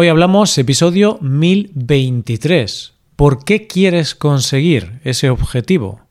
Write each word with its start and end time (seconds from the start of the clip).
Hoy 0.00 0.06
hablamos 0.06 0.56
episodio 0.58 1.18
1023. 1.22 2.92
¿Por 3.16 3.44
qué 3.44 3.66
quieres 3.66 4.14
conseguir 4.14 5.00
ese 5.02 5.28
objetivo? 5.28 6.02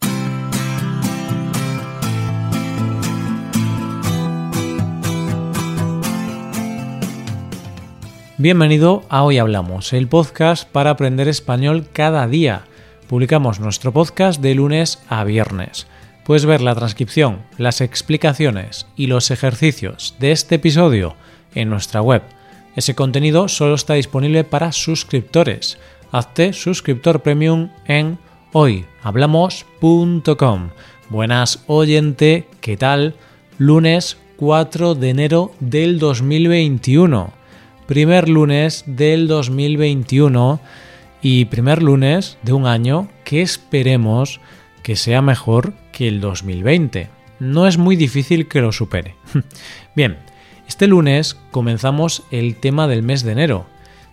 Bienvenido 8.37 9.05
a 9.07 9.23
Hoy 9.23 9.37
Hablamos, 9.37 9.93
el 9.93 10.09
podcast 10.09 10.69
para 10.69 10.89
aprender 10.89 11.29
español 11.29 11.87
cada 11.93 12.27
día. 12.27 12.63
Publicamos 13.07 13.61
nuestro 13.61 13.93
podcast 13.93 14.41
de 14.41 14.53
lunes 14.53 15.01
a 15.07 15.23
viernes. 15.23 15.87
Puedes 16.25 16.45
ver 16.45 16.59
la 16.59 16.75
transcripción, 16.75 17.43
las 17.57 17.79
explicaciones 17.79 18.85
y 18.97 19.07
los 19.07 19.31
ejercicios 19.31 20.13
de 20.19 20.33
este 20.33 20.55
episodio 20.55 21.15
en 21.55 21.69
nuestra 21.69 22.01
web. 22.01 22.21
Ese 22.77 22.95
contenido 22.95 23.49
solo 23.49 23.75
está 23.75 23.95
disponible 23.95 24.45
para 24.45 24.71
suscriptores. 24.71 25.77
Hazte 26.13 26.53
suscriptor 26.53 27.21
premium 27.21 27.67
en 27.85 28.17
hoyhablamos.com. 28.53 30.69
Buenas 31.09 31.65
oyente, 31.67 32.47
¿qué 32.61 32.77
tal? 32.77 33.15
Lunes 33.57 34.15
4 34.37 34.95
de 34.95 35.09
enero 35.09 35.51
del 35.59 35.99
2021 35.99 37.35
primer 37.87 38.27
lunes 38.27 38.83
del 38.85 39.27
2021 39.27 40.59
y 41.21 41.45
primer 41.45 41.81
lunes 41.81 42.37
de 42.43 42.53
un 42.53 42.67
año 42.67 43.07
que 43.23 43.41
esperemos 43.41 44.39
que 44.83 44.95
sea 44.95 45.21
mejor 45.21 45.73
que 45.91 46.07
el 46.07 46.21
2020. 46.21 47.09
No 47.39 47.65
es 47.65 47.77
muy 47.77 47.95
difícil 47.95 48.47
que 48.47 48.61
lo 48.61 48.71
supere. 48.71 49.15
Bien, 49.95 50.17
este 50.67 50.85
lunes 50.85 51.37
comenzamos 51.51 52.23
el 52.29 52.55
tema 52.57 52.87
del 52.87 53.01
mes 53.01 53.23
de 53.23 53.31
enero. 53.31 53.65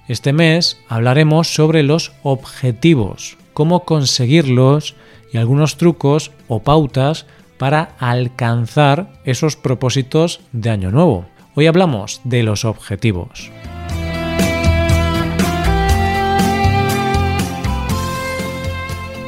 Este 0.06 0.32
mes 0.32 0.78
hablaremos 0.88 1.52
sobre 1.52 1.82
los 1.82 2.12
objetivos, 2.22 3.36
cómo 3.52 3.84
conseguirlos 3.84 4.94
y 5.32 5.38
algunos 5.38 5.76
trucos 5.76 6.30
o 6.46 6.62
pautas 6.62 7.26
para 7.58 7.96
alcanzar 7.98 9.12
esos 9.24 9.56
propósitos 9.56 10.40
de 10.52 10.70
año 10.70 10.90
nuevo. 10.90 11.26
Hoy 11.56 11.66
hablamos 11.66 12.20
de 12.24 12.42
los 12.44 12.64
objetivos. 12.64 13.50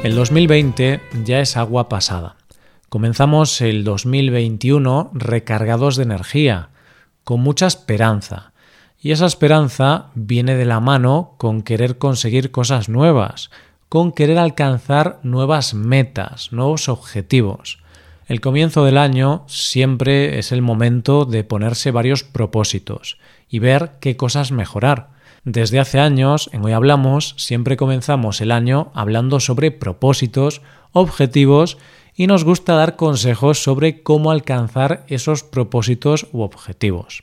El 0.04 0.14
2020 0.14 1.00
ya 1.24 1.40
es 1.40 1.56
agua 1.56 1.88
pasada. 1.88 2.36
Comenzamos 2.88 3.60
el 3.60 3.82
2021 3.82 5.10
recargados 5.12 5.96
de 5.96 6.04
energía, 6.04 6.70
con 7.26 7.40
mucha 7.40 7.66
esperanza. 7.66 8.52
Y 9.00 9.10
esa 9.10 9.26
esperanza 9.26 10.10
viene 10.14 10.54
de 10.54 10.64
la 10.64 10.78
mano 10.78 11.34
con 11.38 11.62
querer 11.62 11.98
conseguir 11.98 12.52
cosas 12.52 12.88
nuevas, 12.88 13.50
con 13.88 14.12
querer 14.12 14.38
alcanzar 14.38 15.18
nuevas 15.24 15.74
metas, 15.74 16.52
nuevos 16.52 16.88
objetivos. 16.88 17.80
El 18.28 18.40
comienzo 18.40 18.84
del 18.84 18.96
año 18.96 19.42
siempre 19.48 20.38
es 20.38 20.52
el 20.52 20.62
momento 20.62 21.24
de 21.24 21.42
ponerse 21.42 21.90
varios 21.90 22.22
propósitos 22.22 23.18
y 23.48 23.58
ver 23.58 23.94
qué 23.98 24.16
cosas 24.16 24.52
mejorar. 24.52 25.08
Desde 25.42 25.80
hace 25.80 25.98
años, 25.98 26.48
en 26.52 26.64
Hoy 26.64 26.72
Hablamos, 26.74 27.34
siempre 27.38 27.76
comenzamos 27.76 28.40
el 28.40 28.52
año 28.52 28.92
hablando 28.94 29.40
sobre 29.40 29.72
propósitos, 29.72 30.62
objetivos 30.92 31.76
y 32.16 32.26
nos 32.26 32.44
gusta 32.44 32.74
dar 32.74 32.96
consejos 32.96 33.62
sobre 33.62 34.02
cómo 34.02 34.30
alcanzar 34.30 35.04
esos 35.06 35.44
propósitos 35.44 36.26
u 36.32 36.40
objetivos. 36.40 37.22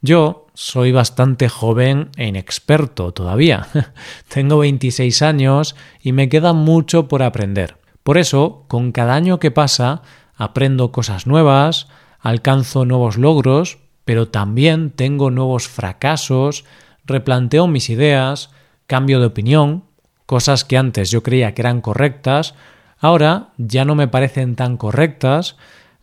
Yo 0.00 0.46
soy 0.54 0.90
bastante 0.90 1.48
joven 1.48 2.10
e 2.16 2.26
inexperto 2.26 3.12
todavía. 3.12 3.68
Tengo 4.28 4.58
26 4.58 5.22
años 5.22 5.76
y 6.02 6.12
me 6.12 6.28
queda 6.28 6.54
mucho 6.54 7.06
por 7.06 7.22
aprender. 7.22 7.76
Por 8.02 8.18
eso, 8.18 8.64
con 8.66 8.90
cada 8.90 9.14
año 9.14 9.38
que 9.38 9.52
pasa, 9.52 10.02
aprendo 10.34 10.90
cosas 10.90 11.26
nuevas, 11.26 11.86
alcanzo 12.18 12.84
nuevos 12.84 13.16
logros, 13.16 13.78
pero 14.04 14.28
también 14.28 14.90
tengo 14.90 15.30
nuevos 15.30 15.68
fracasos, 15.68 16.64
replanteo 17.04 17.68
mis 17.68 17.88
ideas, 17.90 18.50
cambio 18.88 19.20
de 19.20 19.26
opinión, 19.26 19.84
cosas 20.26 20.64
que 20.64 20.78
antes 20.78 21.10
yo 21.10 21.22
creía 21.22 21.54
que 21.54 21.62
eran 21.62 21.80
correctas, 21.80 22.54
ahora 23.02 23.48
ya 23.58 23.84
no 23.84 23.94
me 23.94 24.08
parecen 24.08 24.56
tan 24.56 24.78
correctas 24.78 25.56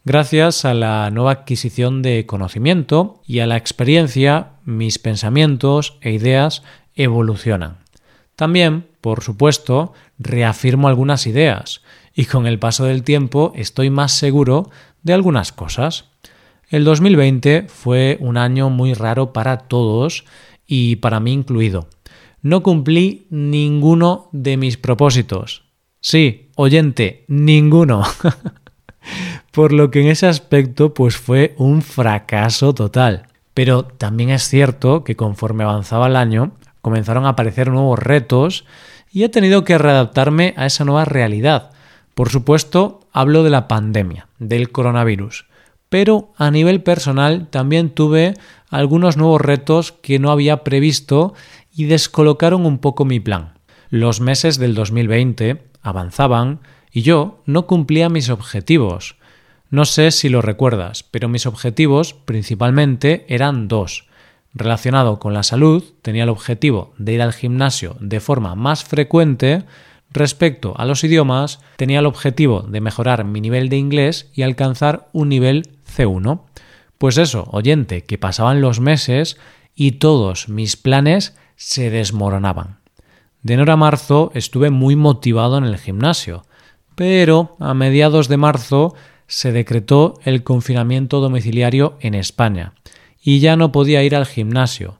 gracias 0.05 0.65
a 0.65 0.73
la 0.73 1.09
nueva 1.09 1.31
adquisición 1.31 2.01
de 2.01 2.25
conocimiento 2.25 3.21
y 3.25 3.39
a 3.39 3.47
la 3.47 3.57
experiencia 3.57 4.51
mis 4.65 4.99
pensamientos 4.99 5.97
e 6.01 6.11
ideas 6.11 6.61
evolucionan. 6.95 7.77
También, 8.35 8.85
por 9.01 9.23
supuesto, 9.23 9.93
reafirmo 10.17 10.87
algunas 10.87 11.25
ideas 11.25 11.81
y 12.13 12.25
con 12.25 12.47
el 12.47 12.59
paso 12.59 12.85
del 12.85 13.03
tiempo 13.03 13.53
estoy 13.55 13.89
más 13.89 14.11
seguro 14.11 14.69
de 15.01 15.13
algunas 15.13 15.51
cosas. 15.53 16.05
El 16.69 16.83
2020 16.83 17.67
fue 17.67 18.17
un 18.19 18.37
año 18.37 18.69
muy 18.69 18.93
raro 18.93 19.31
para 19.31 19.57
todos 19.57 20.25
y 20.67 20.97
para 20.97 21.19
mí 21.19 21.31
incluido. 21.31 21.87
No 22.41 22.61
cumplí 22.61 23.25
ninguno 23.29 24.29
de 24.33 24.57
mis 24.57 24.77
propósitos. 24.77 25.63
Sí, 26.01 26.48
oyente, 26.61 27.23
ninguno. 27.27 28.03
Por 29.51 29.71
lo 29.71 29.91
que 29.91 30.01
en 30.01 30.07
ese 30.07 30.27
aspecto 30.27 30.93
pues 30.93 31.17
fue 31.17 31.55
un 31.57 31.81
fracaso 31.81 32.73
total. 32.73 33.27
Pero 33.53 33.83
también 33.83 34.29
es 34.29 34.43
cierto 34.43 35.03
que 35.03 35.15
conforme 35.15 35.63
avanzaba 35.63 36.07
el 36.07 36.15
año 36.15 36.51
comenzaron 36.81 37.25
a 37.25 37.29
aparecer 37.29 37.69
nuevos 37.69 37.99
retos 37.99 38.65
y 39.11 39.23
he 39.23 39.29
tenido 39.29 39.63
que 39.63 39.77
readaptarme 39.77 40.53
a 40.57 40.65
esa 40.65 40.85
nueva 40.85 41.05
realidad. 41.05 41.71
Por 42.13 42.29
supuesto, 42.29 43.01
hablo 43.11 43.43
de 43.43 43.49
la 43.49 43.67
pandemia, 43.67 44.27
del 44.39 44.71
coronavirus 44.71 45.45
pero 45.89 46.29
a 46.37 46.51
nivel 46.51 46.83
personal 46.83 47.47
también 47.49 47.89
tuve 47.89 48.35
algunos 48.69 49.17
nuevos 49.17 49.41
retos 49.41 49.91
que 49.91 50.19
no 50.19 50.31
había 50.31 50.63
previsto 50.63 51.33
y 51.75 51.85
descolocaron 51.85 52.65
un 52.65 52.77
poco 52.77 53.05
mi 53.05 53.19
plan. 53.19 53.53
Los 53.89 54.21
meses 54.21 54.59
del 54.59 54.75
2020 54.75 55.68
avanzaban 55.81 56.59
y 56.91 57.01
yo 57.01 57.41
no 57.45 57.67
cumplía 57.67 58.09
mis 58.09 58.29
objetivos. 58.29 59.15
No 59.69 59.85
sé 59.85 60.11
si 60.11 60.29
lo 60.29 60.41
recuerdas, 60.41 61.03
pero 61.03 61.29
mis 61.29 61.45
objetivos 61.45 62.13
principalmente 62.13 63.25
eran 63.29 63.67
dos. 63.67 64.07
Relacionado 64.53 65.19
con 65.19 65.33
la 65.33 65.43
salud, 65.43 65.83
tenía 66.01 66.23
el 66.23 66.29
objetivo 66.29 66.93
de 66.97 67.13
ir 67.13 67.21
al 67.21 67.33
gimnasio 67.33 67.95
de 67.99 68.19
forma 68.19 68.55
más 68.55 68.83
frecuente. 68.83 69.63
Respecto 70.11 70.73
a 70.77 70.85
los 70.85 71.03
idiomas, 71.03 71.59
tenía 71.77 71.99
el 71.99 72.07
objetivo 72.07 72.61
de 72.61 72.81
mejorar 72.81 73.25
mi 73.25 73.41
nivel 73.41 73.69
de 73.69 73.77
inglés 73.77 74.31
y 74.33 74.41
alcanzar 74.41 75.07
un 75.13 75.29
nivel 75.29 75.69
C1. 75.85 76.41
Pues 76.97 77.19
eso, 77.19 77.47
oyente, 77.51 78.03
que 78.03 78.17
pasaban 78.17 78.59
los 78.59 78.79
meses 78.79 79.37
y 79.75 79.93
todos 79.93 80.49
mis 80.49 80.75
planes 80.77 81.37
se 81.55 81.91
desmoronaban. 81.91 82.78
De 83.41 83.53
enero 83.53 83.71
a 83.71 83.77
marzo 83.77 84.31
estuve 84.33 84.69
muy 84.69 84.95
motivado 84.95 85.57
en 85.57 85.63
el 85.63 85.77
gimnasio, 85.77 86.43
pero 86.95 87.55
a 87.59 87.73
mediados 87.73 88.27
de 88.27 88.37
marzo 88.37 88.95
se 89.27 89.51
decretó 89.51 90.19
el 90.25 90.43
confinamiento 90.43 91.21
domiciliario 91.21 91.97
en 92.01 92.15
España 92.15 92.73
y 93.23 93.39
ya 93.39 93.55
no 93.55 93.71
podía 93.71 94.03
ir 94.03 94.15
al 94.15 94.25
gimnasio. 94.25 94.99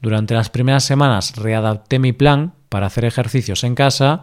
Durante 0.00 0.34
las 0.34 0.50
primeras 0.50 0.84
semanas 0.84 1.36
readapté 1.36 1.98
mi 1.98 2.12
plan 2.12 2.52
para 2.68 2.86
hacer 2.86 3.04
ejercicios 3.04 3.64
en 3.64 3.74
casa, 3.74 4.20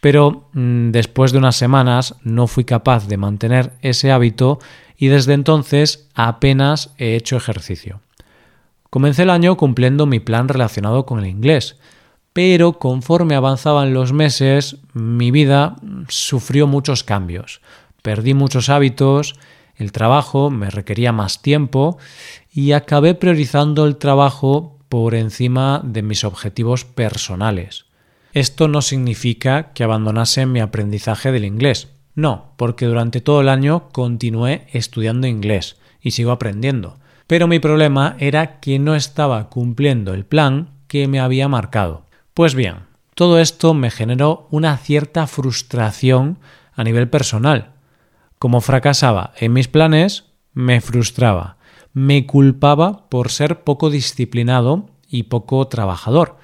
pero 0.00 0.48
mm, 0.52 0.90
después 0.90 1.32
de 1.32 1.38
unas 1.38 1.56
semanas 1.56 2.16
no 2.22 2.46
fui 2.46 2.64
capaz 2.64 3.06
de 3.06 3.16
mantener 3.16 3.72
ese 3.82 4.10
hábito 4.10 4.58
y 4.96 5.08
desde 5.08 5.34
entonces 5.34 6.08
apenas 6.14 6.94
he 6.98 7.14
hecho 7.16 7.36
ejercicio. 7.36 8.00
Comencé 8.90 9.22
el 9.22 9.30
año 9.30 9.56
cumpliendo 9.56 10.06
mi 10.06 10.20
plan 10.20 10.48
relacionado 10.48 11.06
con 11.06 11.18
el 11.18 11.26
inglés, 11.26 11.76
pero 12.36 12.74
conforme 12.74 13.34
avanzaban 13.34 13.94
los 13.94 14.12
meses 14.12 14.76
mi 14.92 15.30
vida 15.30 15.76
sufrió 16.08 16.66
muchos 16.66 17.02
cambios. 17.02 17.62
Perdí 18.02 18.34
muchos 18.34 18.68
hábitos, 18.68 19.36
el 19.74 19.90
trabajo 19.90 20.50
me 20.50 20.68
requería 20.68 21.12
más 21.12 21.40
tiempo 21.40 21.96
y 22.52 22.72
acabé 22.72 23.14
priorizando 23.14 23.86
el 23.86 23.96
trabajo 23.96 24.76
por 24.90 25.14
encima 25.14 25.80
de 25.82 26.02
mis 26.02 26.24
objetivos 26.24 26.84
personales. 26.84 27.86
Esto 28.34 28.68
no 28.68 28.82
significa 28.82 29.72
que 29.72 29.82
abandonase 29.82 30.44
mi 30.44 30.60
aprendizaje 30.60 31.32
del 31.32 31.46
inglés. 31.46 31.88
No, 32.14 32.52
porque 32.58 32.84
durante 32.84 33.22
todo 33.22 33.40
el 33.40 33.48
año 33.48 33.88
continué 33.92 34.66
estudiando 34.74 35.26
inglés 35.26 35.76
y 36.02 36.10
sigo 36.10 36.32
aprendiendo. 36.32 36.98
Pero 37.26 37.48
mi 37.48 37.60
problema 37.60 38.14
era 38.18 38.60
que 38.60 38.78
no 38.78 38.94
estaba 38.94 39.48
cumpliendo 39.48 40.12
el 40.12 40.26
plan 40.26 40.68
que 40.86 41.08
me 41.08 41.18
había 41.18 41.48
marcado. 41.48 42.05
Pues 42.36 42.54
bien, 42.54 42.80
todo 43.14 43.40
esto 43.40 43.72
me 43.72 43.90
generó 43.90 44.46
una 44.50 44.76
cierta 44.76 45.26
frustración 45.26 46.38
a 46.74 46.84
nivel 46.84 47.08
personal. 47.08 47.70
Como 48.38 48.60
fracasaba 48.60 49.32
en 49.38 49.54
mis 49.54 49.68
planes, 49.68 50.24
me 50.52 50.82
frustraba, 50.82 51.56
me 51.94 52.26
culpaba 52.26 53.08
por 53.08 53.30
ser 53.30 53.64
poco 53.64 53.88
disciplinado 53.88 54.90
y 55.08 55.22
poco 55.22 55.66
trabajador. 55.68 56.36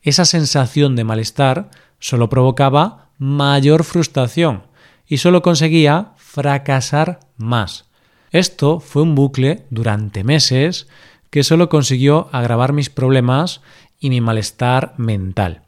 Esa 0.00 0.24
sensación 0.24 0.96
de 0.96 1.04
malestar 1.04 1.68
solo 1.98 2.30
provocaba 2.30 3.10
mayor 3.18 3.84
frustración 3.84 4.62
y 5.06 5.18
solo 5.18 5.42
conseguía 5.42 6.12
fracasar 6.16 7.20
más. 7.36 7.84
Esto 8.30 8.80
fue 8.80 9.02
un 9.02 9.14
bucle 9.14 9.66
durante 9.68 10.24
meses 10.24 10.88
que 11.28 11.42
solo 11.42 11.68
consiguió 11.68 12.30
agravar 12.32 12.72
mis 12.72 12.88
problemas 12.88 13.60
y 14.04 14.10
mi 14.10 14.20
malestar 14.20 14.92
mental. 14.98 15.62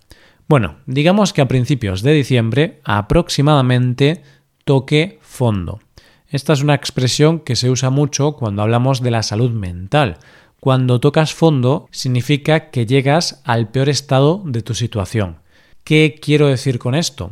Bueno, 0.47 0.77
digamos 0.85 1.33
que 1.33 1.41
a 1.41 1.49
principios 1.49 2.03
de 2.03 2.13
diciembre 2.13 2.83
aproximadamente 2.85 4.23
toqué 4.67 5.19
fondo. 5.23 5.81
Esta 6.29 6.53
es 6.53 6.61
una 6.61 6.75
expresión 6.75 7.41
que 7.41 7.57
se 7.57 7.71
usa 7.71 7.89
mucho 7.89 8.33
cuando 8.33 8.61
hablamos 8.61 9.01
de 9.01 9.11
la 9.11 9.23
salud 9.23 9.53
mental. 9.53 10.19
Cuando 10.61 11.01
tocas 11.01 11.33
fondo 11.33 11.89
significa 11.91 12.69
que 12.69 12.85
llegas 12.85 13.41
al 13.45 13.71
peor 13.71 13.89
estado 13.89 14.43
de 14.45 14.61
tu 14.61 14.75
situación. 14.75 15.39
¿Qué 15.83 16.19
quiero 16.21 16.49
decir 16.49 16.79
con 16.79 16.95
esto? 16.95 17.31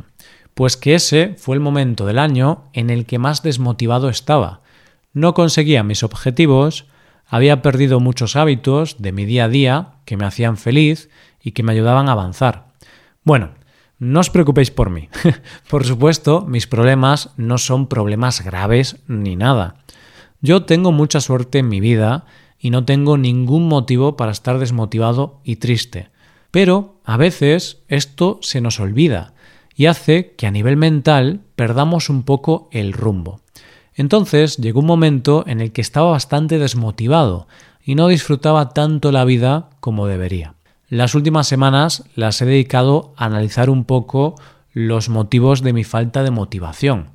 Pues 0.55 0.75
que 0.75 0.95
ese 0.95 1.35
fue 1.37 1.55
el 1.55 1.61
momento 1.61 2.07
del 2.07 2.17
año 2.17 2.63
en 2.73 2.89
el 2.89 3.05
que 3.05 3.19
más 3.19 3.43
desmotivado 3.43 4.09
estaba. 4.09 4.61
No 5.13 5.35
conseguía 5.35 5.83
mis 5.83 6.01
objetivos, 6.01 6.87
había 7.27 7.61
perdido 7.61 7.99
muchos 7.99 8.35
hábitos 8.35 8.97
de 8.99 9.11
mi 9.11 9.25
día 9.25 9.45
a 9.45 9.49
día 9.49 9.87
que 10.05 10.17
me 10.17 10.25
hacían 10.25 10.57
feliz 10.57 11.09
y 11.43 11.51
que 11.51 11.63
me 11.63 11.71
ayudaban 11.71 12.09
a 12.09 12.13
avanzar. 12.13 12.67
Bueno, 13.23 13.51
no 13.97 14.19
os 14.19 14.29
preocupéis 14.29 14.71
por 14.71 14.89
mí. 14.89 15.09
por 15.69 15.85
supuesto, 15.85 16.41
mis 16.41 16.67
problemas 16.67 17.31
no 17.37 17.57
son 17.57 17.87
problemas 17.87 18.43
graves 18.43 18.97
ni 19.07 19.35
nada. 19.35 19.75
Yo 20.41 20.63
tengo 20.63 20.91
mucha 20.91 21.21
suerte 21.21 21.59
en 21.59 21.69
mi 21.69 21.79
vida 21.79 22.25
y 22.59 22.69
no 22.69 22.85
tengo 22.85 23.17
ningún 23.17 23.67
motivo 23.67 24.17
para 24.17 24.31
estar 24.31 24.59
desmotivado 24.59 25.39
y 25.43 25.57
triste. 25.57 26.09
Pero 26.51 26.99
a 27.03 27.17
veces 27.17 27.83
esto 27.87 28.39
se 28.41 28.61
nos 28.61 28.79
olvida 28.79 29.33
y 29.75 29.87
hace 29.87 30.35
que 30.37 30.47
a 30.47 30.51
nivel 30.51 30.77
mental 30.77 31.41
perdamos 31.55 32.09
un 32.09 32.23
poco 32.23 32.69
el 32.71 32.93
rumbo. 32.93 33.41
Entonces 33.95 34.57
llegó 34.57 34.81
un 34.81 34.85
momento 34.85 35.43
en 35.47 35.61
el 35.61 35.71
que 35.71 35.81
estaba 35.81 36.11
bastante 36.11 36.59
desmotivado 36.59 37.47
y 37.83 37.95
no 37.95 38.07
disfrutaba 38.07 38.69
tanto 38.69 39.11
la 39.11 39.25
vida 39.25 39.69
como 39.79 40.07
debería. 40.07 40.55
Las 40.89 41.15
últimas 41.15 41.47
semanas 41.47 42.03
las 42.15 42.41
he 42.41 42.45
dedicado 42.45 43.13
a 43.17 43.25
analizar 43.25 43.69
un 43.69 43.85
poco 43.85 44.35
los 44.73 45.09
motivos 45.09 45.61
de 45.61 45.73
mi 45.73 45.83
falta 45.83 46.23
de 46.23 46.31
motivación. 46.31 47.09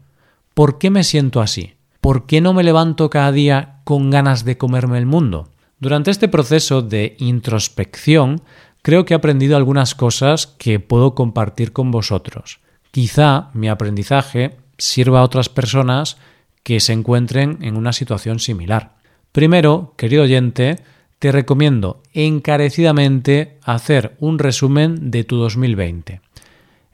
¿Por 0.55 0.79
qué 0.79 0.91
me 0.91 1.05
siento 1.05 1.41
así? 1.41 1.75
¿Por 2.01 2.27
qué 2.27 2.41
no 2.41 2.55
me 2.55 2.65
levanto 2.65 3.11
cada 3.11 3.31
día 3.31 3.81
con 3.85 4.11
ganas 4.11 4.45
de 4.45 4.57
comerme 4.57 4.99
el 4.99 5.07
mundo? 5.07 5.49
Durante 5.79 6.11
este 6.11 6.29
proceso 6.29 6.83
de 6.83 7.17
introspección 7.19 8.43
creo 8.83 9.05
que 9.05 9.15
he 9.15 9.17
aprendido 9.17 9.57
algunas 9.57 9.95
cosas 9.95 10.47
que 10.47 10.81
puedo 10.81 11.15
compartir 11.15 11.73
con 11.73 11.91
vosotros. 11.91 12.61
Quizá 12.91 13.51
mi 13.53 13.69
aprendizaje 13.69 14.57
sirva 14.79 15.21
a 15.21 15.25
otras 15.25 15.49
personas 15.49 16.17
que 16.63 16.81
se 16.81 16.93
encuentren 16.93 17.59
en 17.63 17.77
una 17.77 17.93
situación 17.93 18.39
similar. 18.39 18.97
Primero, 19.33 19.95
querido 19.97 20.25
oyente, 20.25 20.79
te 21.19 21.33
recomiendo 21.33 22.03
encarecidamente 22.13 23.59
hacer 23.63 24.17
un 24.19 24.39
resumen 24.39 25.11
de 25.11 25.25
tu 25.25 25.37
2020. 25.37 26.21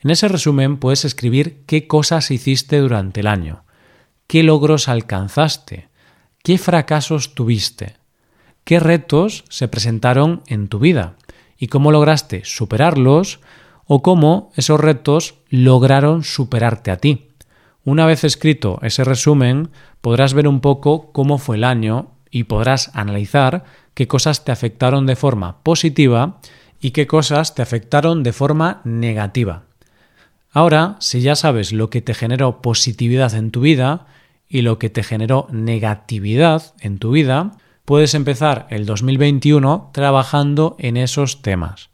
En 0.00 0.10
ese 0.10 0.28
resumen 0.28 0.76
puedes 0.76 1.04
escribir 1.04 1.62
qué 1.66 1.86
cosas 1.86 2.30
hiciste 2.30 2.78
durante 2.78 3.20
el 3.20 3.26
año, 3.26 3.64
qué 4.26 4.42
logros 4.42 4.88
alcanzaste, 4.88 5.88
qué 6.42 6.58
fracasos 6.58 7.34
tuviste, 7.34 7.96
qué 8.64 8.80
retos 8.80 9.44
se 9.48 9.68
presentaron 9.68 10.42
en 10.46 10.68
tu 10.68 10.78
vida 10.78 11.16
y 11.56 11.68
cómo 11.68 11.92
lograste 11.92 12.42
superarlos 12.44 13.40
o 13.86 14.02
cómo 14.02 14.50
esos 14.56 14.80
retos 14.80 15.36
lograron 15.48 16.24
superarte 16.24 16.90
a 16.90 16.96
ti. 16.98 17.25
Una 17.86 18.04
vez 18.04 18.24
escrito 18.24 18.80
ese 18.82 19.04
resumen, 19.04 19.70
podrás 20.00 20.34
ver 20.34 20.48
un 20.48 20.60
poco 20.60 21.12
cómo 21.12 21.38
fue 21.38 21.54
el 21.54 21.62
año 21.62 22.10
y 22.32 22.42
podrás 22.42 22.90
analizar 22.94 23.62
qué 23.94 24.08
cosas 24.08 24.44
te 24.44 24.50
afectaron 24.50 25.06
de 25.06 25.14
forma 25.14 25.62
positiva 25.62 26.40
y 26.80 26.90
qué 26.90 27.06
cosas 27.06 27.54
te 27.54 27.62
afectaron 27.62 28.24
de 28.24 28.32
forma 28.32 28.80
negativa. 28.82 29.66
Ahora, 30.50 30.96
si 30.98 31.20
ya 31.20 31.36
sabes 31.36 31.72
lo 31.72 31.88
que 31.88 32.02
te 32.02 32.12
generó 32.12 32.60
positividad 32.60 33.32
en 33.34 33.52
tu 33.52 33.60
vida 33.60 34.06
y 34.48 34.62
lo 34.62 34.80
que 34.80 34.90
te 34.90 35.04
generó 35.04 35.46
negatividad 35.52 36.74
en 36.80 36.98
tu 36.98 37.12
vida, 37.12 37.52
puedes 37.84 38.14
empezar 38.14 38.66
el 38.70 38.84
2021 38.84 39.90
trabajando 39.92 40.74
en 40.80 40.96
esos 40.96 41.40
temas. 41.40 41.90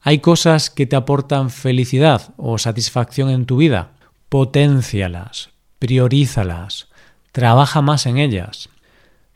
¿Hay 0.00 0.18
cosas 0.18 0.68
que 0.68 0.86
te 0.86 0.96
aportan 0.96 1.50
felicidad 1.50 2.34
o 2.36 2.58
satisfacción 2.58 3.30
en 3.30 3.46
tu 3.46 3.58
vida? 3.58 3.92
Potencialas, 4.28 5.50
priorízalas, 5.78 6.88
trabaja 7.32 7.80
más 7.80 8.04
en 8.04 8.18
ellas. 8.18 8.68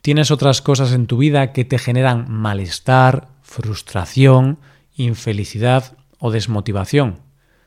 ¿Tienes 0.03 0.31
otras 0.31 0.61
cosas 0.61 0.93
en 0.93 1.06
tu 1.06 1.17
vida 1.17 1.53
que 1.53 1.65
te 1.65 1.79
generan 1.79 2.31
malestar, 2.31 3.29
frustración, 3.41 4.59
infelicidad 4.94 5.97
o 6.19 6.31
desmotivación? 6.31 7.21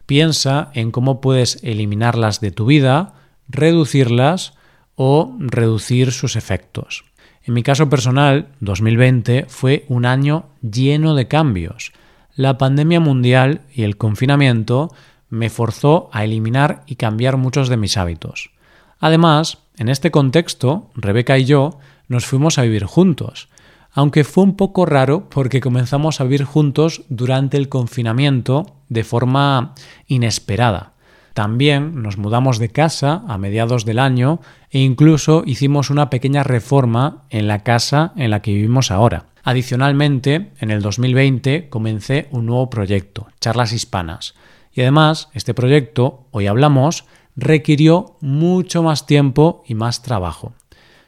Piensa 0.06 0.70
en 0.76 0.92
cómo 0.92 1.20
puedes 1.20 1.64
eliminarlas 1.64 2.42
de 2.42 2.52
tu 2.52 2.68
vida, 2.68 3.16
reducirlas 3.48 4.54
o 4.96 5.36
reducir 5.40 6.12
sus 6.12 6.36
efectos. 6.36 7.06
En 7.44 7.56
mi 7.56 7.64
caso 7.64 7.90
personal, 7.90 8.50
2020 8.60 9.46
fue 9.48 9.86
un 9.88 10.06
año 10.06 10.46
lleno 10.62 11.16
de 11.16 11.28
cambios. 11.28 11.92
La 12.36 12.60
pandemia 12.60 13.00
mundial 13.00 13.62
y 13.74 13.82
el 13.82 13.98
confinamiento 13.98 14.94
me 15.36 15.50
forzó 15.50 16.10
a 16.12 16.24
eliminar 16.24 16.84
y 16.88 16.96
cambiar 16.96 17.38
muchos 17.38 17.70
de 17.70 17.78
mis 17.78 17.98
hábitos. 17.98 18.52
Además, 19.00 19.60
en 19.78 19.90
este 19.90 20.10
contexto, 20.10 20.90
Rebeca 20.96 21.38
y 21.38 21.46
yo 21.46 21.78
nos 22.08 22.26
fuimos 22.26 22.58
a 22.58 22.64
vivir 22.64 22.86
juntos, 22.86 23.50
aunque 23.92 24.24
fue 24.24 24.44
un 24.44 24.56
poco 24.56 24.86
raro 24.86 25.30
porque 25.30 25.62
comenzamos 25.62 26.20
a 26.20 26.24
vivir 26.24 26.44
juntos 26.44 27.04
durante 27.10 27.58
el 27.58 27.70
confinamiento 27.70 28.76
de 28.90 29.04
forma 29.04 29.74
inesperada. 30.08 30.94
También 31.34 32.02
nos 32.02 32.18
mudamos 32.18 32.60
de 32.60 32.70
casa 32.70 33.24
a 33.28 33.38
mediados 33.38 33.84
del 33.84 34.00
año 34.00 34.40
e 34.70 34.80
incluso 34.80 35.44
hicimos 35.46 35.90
una 35.90 36.10
pequeña 36.10 36.44
reforma 36.44 37.24
en 37.30 37.48
la 37.48 37.64
casa 37.64 38.14
en 38.16 38.32
la 38.32 38.42
que 38.42 38.54
vivimos 38.54 38.90
ahora. 38.90 39.26
Adicionalmente, 39.44 40.52
en 40.60 40.72
el 40.72 40.82
2020 40.82 41.68
comencé 41.70 42.30
un 42.32 42.46
nuevo 42.46 42.70
proyecto, 42.70 43.28
Charlas 43.42 43.74
Hispanas. 43.74 44.34
Y 44.76 44.82
además, 44.82 45.30
este 45.34 45.54
proyecto, 45.54 46.28
hoy 46.32 46.48
hablamos, 46.48 47.06
requirió 47.38 48.18
mucho 48.20 48.84
más 48.84 49.06
tiempo 49.06 49.64
y 49.66 49.74
más 49.74 50.02
trabajo. 50.02 50.54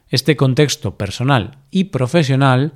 Este 0.09 0.37
contexto 0.37 0.95
personal 0.95 1.57
y 1.69 1.85
profesional 1.85 2.71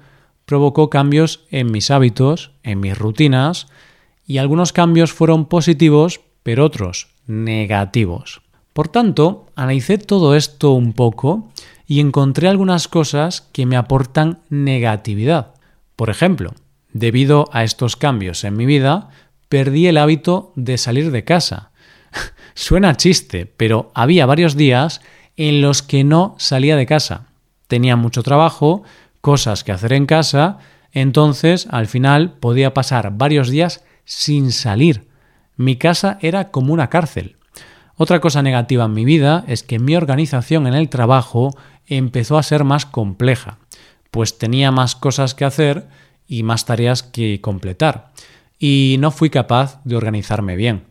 provocó 0.45 0.89
cambios 0.89 1.45
en 1.50 1.71
mis 1.71 1.91
hábitos, 1.91 2.51
en 2.63 2.81
mis 2.81 2.98
rutinas, 2.98 3.67
y 4.25 4.38
algunos 4.38 4.74
cambios 4.74 5.13
fueron 5.13 5.45
positivos, 5.45 6.19
pero 6.43 6.65
otros 6.65 7.07
negativos. 7.25 8.41
Por 8.74 8.89
tanto, 8.89 9.48
analicé 9.55 9.98
todo 9.98 10.36
esto 10.36 10.71
un 10.71 10.91
poco 10.91 11.50
y 11.88 12.01
encontré 12.01 12.50
algunas 12.50 12.89
cosas 12.89 13.48
que 13.53 13.65
me 13.65 13.77
aportan 13.77 14.39
negatividad. 14.50 15.53
Por 15.95 16.10
ejemplo, 16.10 16.53
debido 16.91 17.50
a 17.53 17.63
estos 17.63 17.95
cambios 17.95 18.43
en 18.43 18.57
mi 18.57 18.65
vida, 18.65 19.10
perdí 19.51 19.88
el 19.88 19.98
hábito 19.98 20.53
de 20.55 20.77
salir 20.77 21.12
de 21.12 21.25
casa. 21.25 21.72
Suena 22.53 22.96
chiste, 22.96 23.46
pero 23.46 23.91
había 23.93 24.25
varios 24.25 24.55
días 24.55 25.01
en 25.36 25.62
los 25.62 25.81
que 25.81 26.05
no 26.05 26.36
salía 26.38 26.77
de 26.77 26.86
casa. 26.86 27.27
Tenía 27.67 27.98
mucho 27.98 28.24
trabajo, 28.24 28.84
cosas 29.20 29.65
que 29.65 29.74
hacer 29.74 29.91
en 29.91 30.05
casa, 30.05 30.60
entonces 30.93 31.67
al 31.70 31.88
final 31.88 32.38
podía 32.39 32.74
pasar 32.74 33.17
varios 33.17 33.50
días 33.50 33.84
sin 34.05 34.53
salir. 34.53 35.10
Mi 35.58 35.75
casa 35.75 36.17
era 36.22 36.50
como 36.50 36.72
una 36.72 36.89
cárcel. 36.89 37.36
Otra 37.98 38.22
cosa 38.22 38.41
negativa 38.41 38.86
en 38.86 38.93
mi 38.93 39.03
vida 39.03 39.43
es 39.50 39.63
que 39.63 39.79
mi 39.79 39.98
organización 39.98 40.65
en 40.65 40.75
el 40.75 40.88
trabajo 40.88 41.51
empezó 41.88 42.38
a 42.38 42.43
ser 42.43 42.63
más 42.63 42.86
compleja, 42.86 43.58
pues 44.12 44.38
tenía 44.38 44.72
más 44.72 44.96
cosas 44.96 45.36
que 45.36 45.43
hacer 45.43 45.89
y 46.25 46.43
más 46.43 46.63
tareas 46.63 47.03
que 47.03 47.41
completar, 47.41 48.13
y 48.61 48.97
no 48.99 49.09
fui 49.09 49.31
capaz 49.31 49.81
de 49.85 49.95
organizarme 49.95 50.55
bien. 50.55 50.83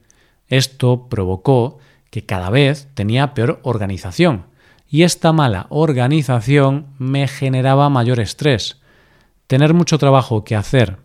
Esto 0.49 1.07
provocó 1.09 1.79
que 2.11 2.27
cada 2.27 2.51
vez 2.51 2.89
tenía 2.95 3.33
peor 3.33 3.61
organización, 3.63 4.47
y 4.89 5.05
esta 5.05 5.33
mala 5.33 5.69
organización 5.71 6.89
me 6.99 7.29
generaba 7.29 7.89
mayor 7.89 8.19
estrés. 8.19 8.81
Tener 9.47 9.73
mucho 9.73 9.99
trabajo 9.99 10.43
que 10.43 10.57
hacer 10.57 10.99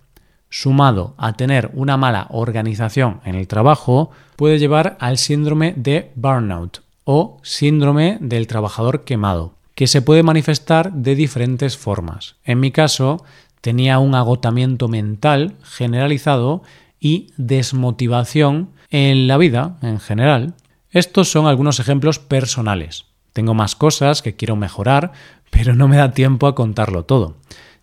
sumado 0.49 1.13
a 1.17 1.33
tener 1.33 1.69
una 1.73 1.97
mala 1.97 2.27
organización 2.31 3.19
en 3.25 3.35
el 3.35 3.47
trabajo, 3.47 4.09
puede 4.35 4.57
llevar 4.57 4.97
al 4.99 5.17
síndrome 5.17 5.73
de 5.75 6.11
burnout 6.15 6.81
o 7.03 7.37
síndrome 7.43 8.17
del 8.21 8.47
trabajador 8.47 9.03
quemado, 9.03 9.53
que 9.75 9.87
se 9.87 10.01
puede 10.01 10.23
manifestar 10.23 10.93
de 10.93 11.13
diferentes 11.15 11.77
formas. 11.77 12.37
En 12.45 12.59
mi 12.59 12.71
caso, 12.71 13.23
Tenía 13.65 13.97
un 13.97 14.13
agotamiento 14.13 14.87
mental 14.87 15.55
generalizado 15.63 16.61
y 16.99 17.31
desmotivación 17.35 18.69
en 18.91 19.27
la 19.27 19.39
vida 19.39 19.79
en 19.81 19.99
general. 19.99 20.53
Estos 20.91 21.31
son 21.31 21.47
algunos 21.47 21.79
ejemplos 21.79 22.19
personales. 22.19 23.05
Tengo 23.33 23.55
más 23.55 23.75
cosas 23.75 24.21
que 24.21 24.35
quiero 24.35 24.55
mejorar, 24.55 25.13
pero 25.49 25.73
no 25.73 25.87
me 25.87 25.97
da 25.97 26.11
tiempo 26.11 26.45
a 26.45 26.53
contarlo 26.53 27.05
todo. 27.05 27.37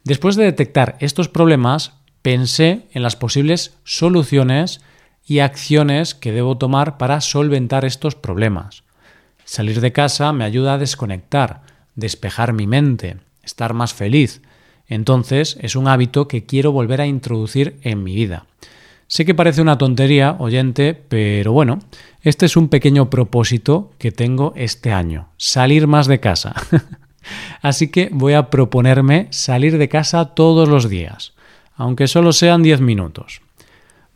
Después 0.04 0.36
de 0.36 0.44
detectar 0.44 0.96
estos 1.00 1.28
problemas, 1.28 1.94
pensé 2.22 2.86
en 2.92 3.02
las 3.02 3.16
posibles 3.16 3.76
soluciones 3.82 4.82
y 5.26 5.40
acciones 5.40 6.14
que 6.14 6.30
debo 6.30 6.58
tomar 6.58 6.96
para 6.96 7.20
solventar 7.20 7.84
estos 7.84 8.14
problemas. 8.14 8.84
Salir 9.44 9.80
de 9.80 9.90
casa 9.90 10.32
me 10.32 10.44
ayuda 10.44 10.74
a 10.74 10.78
desconectar, 10.78 11.62
despejar 11.96 12.52
mi 12.52 12.68
mente, 12.68 13.16
estar 13.42 13.74
más 13.74 13.92
feliz. 13.94 14.42
Entonces 14.92 15.56
es 15.62 15.74
un 15.74 15.88
hábito 15.88 16.28
que 16.28 16.44
quiero 16.44 16.70
volver 16.70 17.00
a 17.00 17.06
introducir 17.06 17.78
en 17.80 18.04
mi 18.04 18.14
vida. 18.14 18.44
Sé 19.06 19.24
que 19.24 19.34
parece 19.34 19.62
una 19.62 19.78
tontería, 19.78 20.36
oyente, 20.38 20.92
pero 20.92 21.52
bueno, 21.52 21.78
este 22.20 22.44
es 22.44 22.58
un 22.58 22.68
pequeño 22.68 23.08
propósito 23.08 23.92
que 23.96 24.12
tengo 24.12 24.52
este 24.54 24.92
año, 24.92 25.30
salir 25.38 25.86
más 25.86 26.08
de 26.08 26.20
casa. 26.20 26.54
Así 27.62 27.88
que 27.88 28.10
voy 28.12 28.34
a 28.34 28.50
proponerme 28.50 29.28
salir 29.30 29.78
de 29.78 29.88
casa 29.88 30.34
todos 30.34 30.68
los 30.68 30.90
días, 30.90 31.32
aunque 31.74 32.06
solo 32.06 32.34
sean 32.34 32.62
10 32.62 32.82
minutos. 32.82 33.40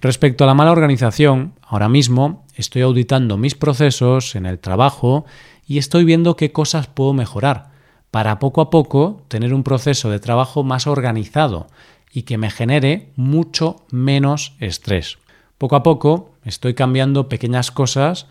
Respecto 0.03 0.45
a 0.45 0.47
la 0.47 0.55
mala 0.55 0.73
organización, 0.73 1.55
ahora 1.63 1.89
mismo 1.89 2.45
estoy 2.55 2.83
auditando 2.83 3.39
mis 3.39 3.55
procesos 3.55 4.37
en 4.37 4.45
el 4.45 4.59
trabajo 4.59 5.25
y 5.67 5.79
estoy 5.79 6.05
viendo 6.05 6.37
qué 6.37 6.53
cosas 6.53 6.87
puedo 6.87 7.15
mejorar 7.15 7.76
para 8.11 8.39
poco 8.39 8.61
a 8.61 8.71
poco 8.71 9.23
tener 9.29 9.53
un 9.53 9.63
proceso 9.63 10.11
de 10.11 10.21
trabajo 10.21 10.65
más 10.65 10.87
organizado 10.87 11.67
y 12.13 12.23
que 12.23 12.39
me 12.39 12.51
genere 12.51 13.11
mucho 13.17 13.77
menos 13.91 14.55
estrés. 14.61 15.19
Poco 15.59 15.77
a 15.77 15.83
poco 15.83 16.31
estoy 16.45 16.75
cambiando 16.75 17.29
pequeñas 17.29 17.71
cosas 17.71 18.27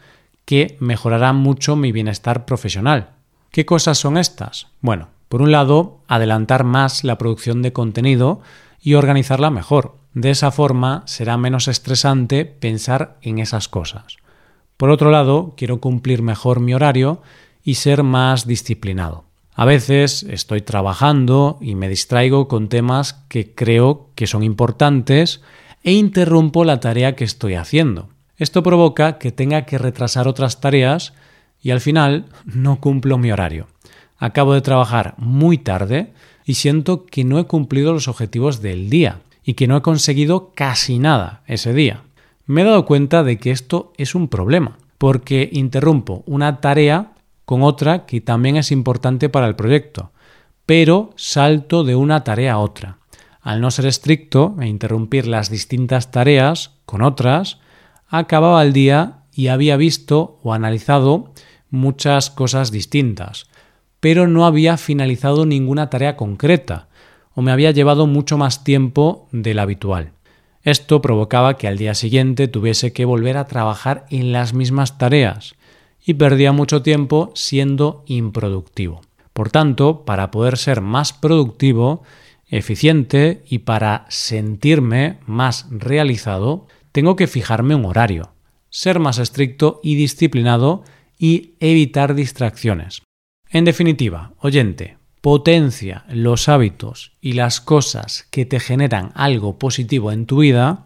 que 0.45 0.77
mejorarán 0.79 1.35
mucho 1.35 1.75
mi 1.75 1.91
bienestar 1.91 2.45
profesional. 2.45 3.11
¿Qué 3.51 3.65
cosas 3.65 3.97
son 3.97 4.17
estas? 4.17 4.67
Bueno, 4.81 5.09
por 5.29 5.41
un 5.41 5.51
lado, 5.51 5.99
adelantar 6.07 6.63
más 6.63 7.03
la 7.03 7.17
producción 7.17 7.61
de 7.61 7.73
contenido 7.73 8.41
y 8.81 8.93
organizarla 8.93 9.49
mejor. 9.49 9.95
De 10.13 10.29
esa 10.29 10.51
forma 10.51 11.03
será 11.05 11.37
menos 11.37 11.67
estresante 11.67 12.45
pensar 12.45 13.17
en 13.21 13.39
esas 13.39 13.67
cosas. 13.67 14.17
Por 14.77 14.89
otro 14.89 15.09
lado, 15.11 15.53
quiero 15.57 15.79
cumplir 15.81 16.21
mejor 16.21 16.59
mi 16.59 16.73
horario 16.73 17.21
y 17.63 17.75
ser 17.75 18.03
más 18.03 18.45
disciplinado. 18.45 19.25
A 19.57 19.63
veces 19.63 20.23
estoy 20.23 20.61
trabajando 20.61 21.57
y 21.61 21.75
me 21.75 21.87
distraigo 21.87 22.49
con 22.49 22.67
temas 22.67 23.13
que 23.29 23.55
creo 23.55 24.09
que 24.13 24.27
son 24.27 24.43
importantes 24.43 25.41
e 25.81 25.93
interrumpo 25.93 26.65
la 26.65 26.81
tarea 26.81 27.15
que 27.15 27.23
estoy 27.23 27.53
haciendo. 27.53 28.09
Esto 28.37 28.63
provoca 28.63 29.17
que 29.17 29.31
tenga 29.31 29.61
que 29.61 29.77
retrasar 29.77 30.27
otras 30.27 30.59
tareas 30.59 31.13
y 31.61 31.71
al 31.71 31.79
final 31.79 32.25
no 32.43 32.81
cumplo 32.81 33.17
mi 33.17 33.31
horario. 33.31 33.67
Acabo 34.17 34.53
de 34.53 34.61
trabajar 34.61 35.13
muy 35.17 35.57
tarde 35.57 36.11
y 36.43 36.55
siento 36.55 37.05
que 37.05 37.23
no 37.23 37.39
he 37.39 37.45
cumplido 37.45 37.93
los 37.93 38.09
objetivos 38.09 38.61
del 38.61 38.89
día 38.89 39.21
y 39.45 39.53
que 39.53 39.67
no 39.67 39.77
he 39.77 39.81
conseguido 39.81 40.51
casi 40.53 40.99
nada 40.99 41.43
ese 41.47 41.73
día. 41.73 42.01
Me 42.45 42.61
he 42.61 42.65
dado 42.65 42.85
cuenta 42.85 43.23
de 43.23 43.37
que 43.37 43.51
esto 43.51 43.93
es 43.97 44.15
un 44.15 44.27
problema, 44.27 44.77
porque 44.97 45.49
interrumpo 45.51 46.23
una 46.25 46.59
tarea 46.59 47.13
con 47.45 47.63
otra 47.63 48.05
que 48.05 48.21
también 48.21 48.57
es 48.57 48.71
importante 48.71 49.29
para 49.29 49.47
el 49.47 49.55
proyecto, 49.55 50.11
pero 50.65 51.11
salto 51.15 51.83
de 51.83 51.95
una 51.95 52.23
tarea 52.23 52.53
a 52.53 52.59
otra. 52.59 52.97
Al 53.41 53.61
no 53.61 53.69
ser 53.69 53.85
estricto 53.85 54.55
e 54.59 54.67
interrumpir 54.67 55.27
las 55.27 55.49
distintas 55.49 56.09
tareas 56.09 56.71
con 56.85 57.03
otras, 57.03 57.59
acababa 58.07 58.63
el 58.63 58.73
día 58.73 59.19
y 59.31 59.47
había 59.47 59.77
visto 59.77 60.39
o 60.41 60.53
analizado 60.53 61.31
muchas 61.69 62.31
cosas 62.31 62.71
distintas, 62.71 63.47
pero 63.99 64.27
no 64.27 64.45
había 64.45 64.77
finalizado 64.77 65.45
ninguna 65.45 65.89
tarea 65.89 66.15
concreta, 66.15 66.87
o 67.35 67.41
me 67.41 67.51
había 67.51 67.71
llevado 67.71 68.07
mucho 68.07 68.37
más 68.37 68.63
tiempo 68.63 69.27
del 69.31 69.59
habitual. 69.59 70.13
Esto 70.63 71.01
provocaba 71.01 71.57
que 71.57 71.67
al 71.67 71.77
día 71.77 71.93
siguiente 71.93 72.47
tuviese 72.47 72.93
que 72.93 73.05
volver 73.05 73.37
a 73.37 73.45
trabajar 73.45 74.05
en 74.09 74.31
las 74.31 74.53
mismas 74.53 74.97
tareas 74.97 75.55
y 76.05 76.15
perdía 76.15 76.51
mucho 76.51 76.81
tiempo 76.81 77.31
siendo 77.35 78.03
improductivo. 78.05 79.01
Por 79.33 79.49
tanto, 79.49 80.05
para 80.05 80.31
poder 80.31 80.57
ser 80.57 80.81
más 80.81 81.11
productivo, 81.11 82.03
eficiente 82.47 83.43
y 83.49 83.59
para 83.59 84.05
sentirme 84.09 85.19
más 85.25 85.67
realizado, 85.71 86.67
tengo 86.91 87.15
que 87.15 87.27
fijarme 87.27 87.75
un 87.75 87.85
horario, 87.85 88.33
ser 88.69 88.99
más 88.99 89.17
estricto 89.17 89.81
y 89.83 89.95
disciplinado 89.95 90.83
y 91.17 91.55
evitar 91.59 92.13
distracciones. 92.13 93.01
En 93.49 93.65
definitiva, 93.65 94.33
oyente, 94.39 94.97
potencia 95.21 96.05
los 96.07 96.47
hábitos 96.49 97.13
y 97.19 97.33
las 97.33 97.59
cosas 97.59 98.27
que 98.29 98.45
te 98.45 98.59
generan 98.59 99.11
algo 99.15 99.57
positivo 99.57 100.11
en 100.11 100.27
tu 100.27 100.39
vida 100.39 100.85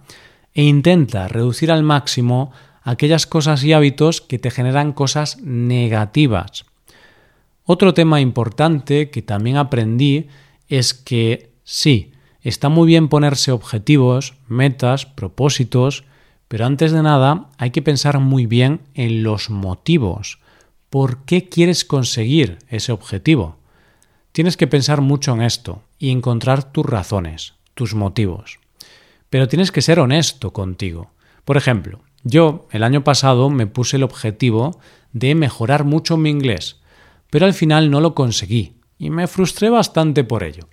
e 0.53 0.63
intenta 0.63 1.27
reducir 1.27 1.71
al 1.71 1.83
máximo 1.83 2.51
aquellas 2.83 3.25
cosas 3.27 3.63
y 3.63 3.73
hábitos 3.73 4.21
que 4.21 4.39
te 4.39 4.51
generan 4.51 4.93
cosas 4.93 5.37
negativas. 5.41 6.65
Otro 7.65 7.93
tema 7.93 8.19
importante 8.21 9.09
que 9.09 9.21
también 9.21 9.57
aprendí 9.57 10.27
es 10.67 10.93
que 10.93 11.51
sí, 11.63 12.13
está 12.41 12.69
muy 12.69 12.87
bien 12.87 13.09
ponerse 13.09 13.51
objetivos, 13.51 14.35
metas, 14.47 15.05
propósitos, 15.05 16.03
pero 16.47 16.65
antes 16.65 16.91
de 16.91 17.03
nada 17.03 17.49
hay 17.57 17.69
que 17.69 17.83
pensar 17.83 18.19
muy 18.19 18.47
bien 18.47 18.81
en 18.95 19.23
los 19.23 19.49
motivos. 19.51 20.39
¿Por 20.89 21.25
qué 21.25 21.47
quieres 21.47 21.85
conseguir 21.85 22.57
ese 22.69 22.91
objetivo? 22.91 23.57
Tienes 24.31 24.57
que 24.57 24.67
pensar 24.67 25.01
mucho 25.01 25.33
en 25.33 25.41
esto 25.43 25.83
y 25.99 26.09
encontrar 26.09 26.71
tus 26.71 26.85
razones, 26.85 27.53
tus 27.75 27.93
motivos. 27.93 28.59
Pero 29.29 29.47
tienes 29.47 29.71
que 29.71 29.83
ser 29.83 29.99
honesto 29.99 30.53
contigo. 30.53 31.11
Por 31.45 31.57
ejemplo, 31.57 31.99
yo 32.23 32.67
el 32.71 32.83
año 32.83 33.03
pasado 33.03 33.49
me 33.49 33.67
puse 33.67 33.97
el 33.97 34.03
objetivo 34.03 34.79
de 35.13 35.35
mejorar 35.35 35.83
mucho 35.83 36.17
mi 36.17 36.29
inglés, 36.29 36.77
pero 37.29 37.45
al 37.45 37.53
final 37.53 37.91
no 37.91 38.01
lo 38.01 38.15
conseguí 38.15 38.73
y 38.97 39.09
me 39.09 39.27
frustré 39.27 39.69
bastante 39.69 40.23
por 40.23 40.43
ello. 40.43 40.67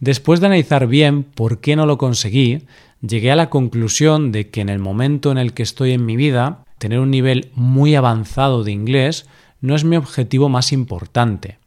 Después 0.00 0.40
de 0.40 0.46
analizar 0.46 0.86
bien 0.86 1.22
por 1.22 1.60
qué 1.60 1.76
no 1.76 1.86
lo 1.86 1.98
conseguí, 1.98 2.66
llegué 3.00 3.30
a 3.30 3.36
la 3.36 3.50
conclusión 3.50 4.32
de 4.32 4.50
que 4.50 4.60
en 4.60 4.68
el 4.68 4.78
momento 4.78 5.32
en 5.32 5.38
el 5.38 5.54
que 5.54 5.62
estoy 5.62 5.92
en 5.92 6.06
mi 6.06 6.16
vida, 6.16 6.64
tener 6.78 7.00
un 7.00 7.10
nivel 7.10 7.50
muy 7.54 7.94
avanzado 7.94 8.64
de 8.64 8.72
inglés 8.72 9.26
no 9.60 9.74
es 9.74 9.84
mi 9.84 9.96
objetivo 9.96 10.48
más 10.48 10.72
importante 10.72 11.58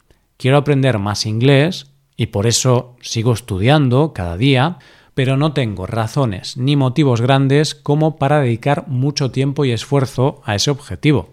quiero 0.41 0.57
aprender 0.57 0.97
más 0.97 1.27
inglés 1.27 1.91
y 2.17 2.25
por 2.27 2.47
eso 2.47 2.95
sigo 3.01 3.31
estudiando 3.31 4.11
cada 4.11 4.37
día, 4.37 4.79
pero 5.13 5.37
no 5.37 5.53
tengo 5.53 5.87
razones 5.87 6.57
ni 6.57 6.75
motivos 6.75 7.21
grandes 7.21 7.75
como 7.75 8.17
para 8.17 8.39
dedicar 8.41 8.87
mucho 8.87 9.31
tiempo 9.31 9.65
y 9.65 9.71
esfuerzo 9.71 10.41
a 10.45 10.55
ese 10.55 10.71
objetivo. 10.71 11.29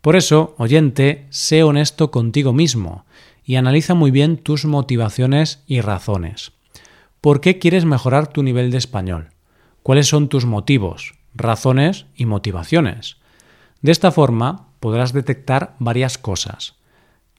Por 0.00 0.16
eso, 0.16 0.54
oyente, 0.58 1.26
sé 1.30 1.62
honesto 1.62 2.10
contigo 2.10 2.52
mismo 2.52 3.04
y 3.44 3.56
analiza 3.56 3.94
muy 3.94 4.10
bien 4.10 4.36
tus 4.36 4.64
motivaciones 4.64 5.62
y 5.66 5.80
razones. 5.80 6.52
¿Por 7.20 7.40
qué 7.40 7.58
quieres 7.58 7.84
mejorar 7.84 8.26
tu 8.26 8.42
nivel 8.42 8.70
de 8.70 8.78
español? 8.78 9.28
¿Cuáles 9.82 10.08
son 10.08 10.28
tus 10.28 10.44
motivos, 10.44 11.14
razones 11.34 12.06
y 12.14 12.26
motivaciones? 12.26 13.16
De 13.80 13.92
esta 13.92 14.10
forma 14.10 14.68
podrás 14.80 15.12
detectar 15.12 15.76
varias 15.78 16.18
cosas 16.18 16.76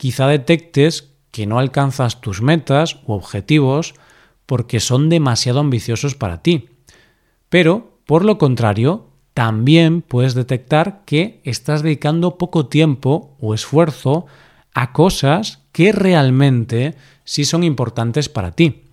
quizá 0.04 0.28
detectes 0.28 1.14
que 1.32 1.46
no 1.46 1.60
alcanzas 1.60 2.22
tus 2.22 2.42
metas 2.42 3.00
u 3.06 3.14
objetivos 3.14 3.94
porque 4.46 4.80
son 4.80 5.10
demasiado 5.10 5.60
ambiciosos 5.60 6.16
para 6.16 6.42
ti. 6.42 6.70
Pero, 7.50 7.98
por 8.06 8.26
lo 8.26 8.38
contrario, 8.38 9.08
también 9.34 10.02
puedes 10.02 10.36
detectar 10.36 11.04
que 11.06 11.42
estás 11.44 11.82
dedicando 11.82 12.38
poco 12.38 12.68
tiempo 12.68 13.36
o 13.40 13.54
esfuerzo 13.54 14.26
a 14.74 14.92
cosas 14.92 15.64
que 15.72 15.92
realmente 15.92 16.96
sí 17.24 17.46
son 17.46 17.64
importantes 17.64 18.30
para 18.30 18.52
ti. 18.52 18.84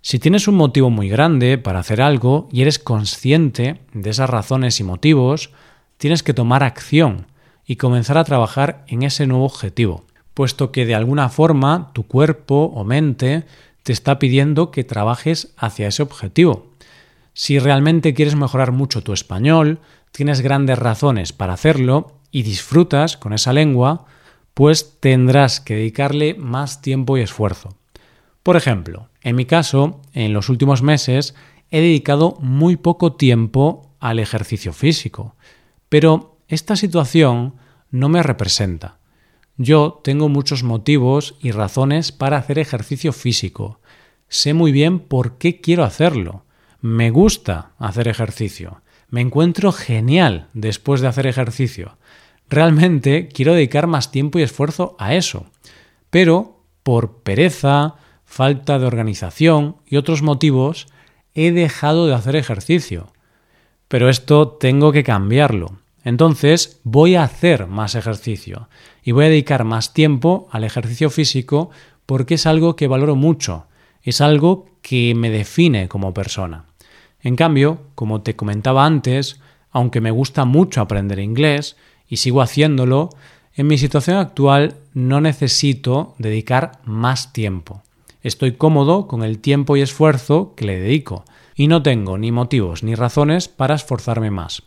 Si 0.00 0.18
tienes 0.18 0.48
un 0.48 0.56
motivo 0.56 0.90
muy 0.90 1.08
grande 1.08 1.58
para 1.58 1.78
hacer 1.78 2.00
algo 2.02 2.48
y 2.50 2.62
eres 2.62 2.78
consciente 2.78 3.80
de 3.92 4.10
esas 4.10 4.28
razones 4.28 4.80
y 4.80 4.84
motivos, 4.84 5.50
tienes 5.96 6.22
que 6.22 6.34
tomar 6.34 6.64
acción 6.64 7.26
y 7.64 7.76
comenzar 7.76 8.18
a 8.18 8.24
trabajar 8.24 8.84
en 8.88 9.04
ese 9.04 9.26
nuevo 9.26 9.44
objetivo 9.44 10.04
puesto 10.34 10.72
que 10.72 10.86
de 10.86 10.94
alguna 10.94 11.28
forma 11.28 11.90
tu 11.92 12.04
cuerpo 12.04 12.72
o 12.74 12.84
mente 12.84 13.44
te 13.82 13.92
está 13.92 14.18
pidiendo 14.18 14.70
que 14.70 14.84
trabajes 14.84 15.52
hacia 15.56 15.88
ese 15.88 16.02
objetivo. 16.02 16.70
Si 17.34 17.58
realmente 17.58 18.14
quieres 18.14 18.36
mejorar 18.36 18.72
mucho 18.72 19.02
tu 19.02 19.12
español, 19.12 19.80
tienes 20.10 20.40
grandes 20.40 20.78
razones 20.78 21.32
para 21.32 21.54
hacerlo 21.54 22.18
y 22.30 22.42
disfrutas 22.42 23.16
con 23.16 23.32
esa 23.32 23.52
lengua, 23.52 24.06
pues 24.54 25.00
tendrás 25.00 25.60
que 25.60 25.76
dedicarle 25.76 26.34
más 26.34 26.82
tiempo 26.82 27.16
y 27.16 27.22
esfuerzo. 27.22 27.76
Por 28.42 28.56
ejemplo, 28.56 29.08
en 29.22 29.36
mi 29.36 29.46
caso, 29.46 30.00
en 30.12 30.32
los 30.32 30.48
últimos 30.48 30.82
meses 30.82 31.34
he 31.70 31.80
dedicado 31.80 32.36
muy 32.40 32.76
poco 32.76 33.14
tiempo 33.14 33.90
al 33.98 34.18
ejercicio 34.18 34.72
físico, 34.72 35.36
pero 35.88 36.36
esta 36.48 36.76
situación 36.76 37.54
no 37.90 38.08
me 38.08 38.22
representa. 38.22 38.98
Yo 39.56 40.00
tengo 40.02 40.28
muchos 40.28 40.62
motivos 40.62 41.36
y 41.40 41.50
razones 41.50 42.10
para 42.10 42.38
hacer 42.38 42.58
ejercicio 42.58 43.12
físico. 43.12 43.80
Sé 44.28 44.54
muy 44.54 44.72
bien 44.72 44.98
por 44.98 45.36
qué 45.36 45.60
quiero 45.60 45.84
hacerlo. 45.84 46.44
Me 46.80 47.10
gusta 47.10 47.72
hacer 47.78 48.08
ejercicio. 48.08 48.82
Me 49.08 49.20
encuentro 49.20 49.72
genial 49.72 50.48
después 50.54 51.02
de 51.02 51.08
hacer 51.08 51.26
ejercicio. 51.26 51.98
Realmente 52.48 53.28
quiero 53.28 53.52
dedicar 53.52 53.86
más 53.86 54.10
tiempo 54.10 54.38
y 54.38 54.42
esfuerzo 54.42 54.96
a 54.98 55.14
eso. 55.14 55.46
Pero 56.08 56.64
por 56.82 57.22
pereza, 57.22 57.96
falta 58.24 58.78
de 58.78 58.86
organización 58.86 59.76
y 59.86 59.96
otros 59.96 60.22
motivos, 60.22 60.86
he 61.34 61.52
dejado 61.52 62.06
de 62.06 62.14
hacer 62.14 62.36
ejercicio. 62.36 63.12
Pero 63.88 64.08
esto 64.08 64.48
tengo 64.48 64.92
que 64.92 65.04
cambiarlo. 65.04 65.81
Entonces 66.04 66.80
voy 66.84 67.14
a 67.14 67.24
hacer 67.24 67.66
más 67.66 67.94
ejercicio 67.94 68.68
y 69.02 69.12
voy 69.12 69.26
a 69.26 69.28
dedicar 69.28 69.64
más 69.64 69.94
tiempo 69.94 70.48
al 70.50 70.64
ejercicio 70.64 71.10
físico 71.10 71.70
porque 72.06 72.34
es 72.34 72.46
algo 72.46 72.76
que 72.76 72.88
valoro 72.88 73.14
mucho, 73.14 73.66
es 74.02 74.20
algo 74.20 74.66
que 74.82 75.14
me 75.14 75.30
define 75.30 75.88
como 75.88 76.12
persona. 76.12 76.64
En 77.20 77.36
cambio, 77.36 77.82
como 77.94 78.22
te 78.22 78.34
comentaba 78.34 78.84
antes, 78.84 79.40
aunque 79.70 80.00
me 80.00 80.10
gusta 80.10 80.44
mucho 80.44 80.80
aprender 80.80 81.20
inglés 81.20 81.76
y 82.08 82.16
sigo 82.16 82.42
haciéndolo, 82.42 83.10
en 83.54 83.66
mi 83.68 83.78
situación 83.78 84.16
actual 84.16 84.76
no 84.92 85.20
necesito 85.20 86.14
dedicar 86.18 86.80
más 86.84 87.32
tiempo. 87.32 87.82
Estoy 88.22 88.52
cómodo 88.52 89.06
con 89.06 89.22
el 89.22 89.38
tiempo 89.38 89.76
y 89.76 89.82
esfuerzo 89.82 90.54
que 90.56 90.64
le 90.64 90.80
dedico 90.80 91.24
y 91.54 91.68
no 91.68 91.82
tengo 91.82 92.18
ni 92.18 92.32
motivos 92.32 92.82
ni 92.82 92.94
razones 92.94 93.48
para 93.48 93.74
esforzarme 93.74 94.30
más. 94.30 94.62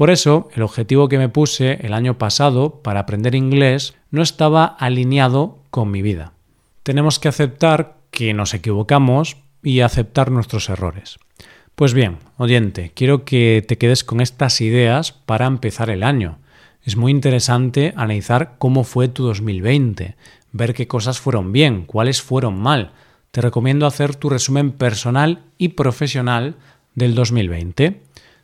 Por 0.00 0.08
eso, 0.08 0.48
el 0.54 0.62
objetivo 0.62 1.10
que 1.10 1.18
me 1.18 1.28
puse 1.28 1.78
el 1.82 1.92
año 1.92 2.16
pasado 2.16 2.80
para 2.82 3.00
aprender 3.00 3.34
inglés 3.34 3.92
no 4.10 4.22
estaba 4.22 4.64
alineado 4.64 5.58
con 5.68 5.90
mi 5.90 6.00
vida. 6.00 6.32
Tenemos 6.82 7.18
que 7.18 7.28
aceptar 7.28 7.98
que 8.10 8.32
nos 8.32 8.54
equivocamos 8.54 9.36
y 9.62 9.80
aceptar 9.80 10.30
nuestros 10.30 10.70
errores. 10.70 11.18
Pues 11.74 11.92
bien, 11.92 12.16
oyente, 12.38 12.92
quiero 12.94 13.26
que 13.26 13.62
te 13.68 13.76
quedes 13.76 14.02
con 14.02 14.22
estas 14.22 14.62
ideas 14.62 15.12
para 15.12 15.44
empezar 15.44 15.90
el 15.90 16.02
año. 16.02 16.38
Es 16.82 16.96
muy 16.96 17.12
interesante 17.12 17.92
analizar 17.94 18.54
cómo 18.56 18.84
fue 18.84 19.08
tu 19.08 19.24
2020, 19.24 20.16
ver 20.52 20.72
qué 20.72 20.88
cosas 20.88 21.20
fueron 21.20 21.52
bien, 21.52 21.84
cuáles 21.84 22.22
fueron 22.22 22.58
mal. 22.58 22.92
Te 23.32 23.42
recomiendo 23.42 23.86
hacer 23.86 24.16
tu 24.16 24.30
resumen 24.30 24.72
personal 24.72 25.42
y 25.58 25.68
profesional 25.68 26.56
del 26.94 27.14
2020. 27.14 28.00